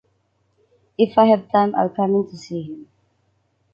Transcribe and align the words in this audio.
If 0.97 1.15
I 1.15 1.25
have 1.27 1.51
time, 1.51 1.75
I'll 1.75 1.87
come 1.89 2.15
in 2.15 2.27
to 2.31 2.35
see 2.35 2.63
him. 2.63 2.87